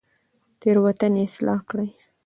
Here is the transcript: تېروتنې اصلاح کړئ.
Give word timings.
تېروتنې 0.59 1.21
اصلاح 1.27 1.59
کړئ. 1.69 1.89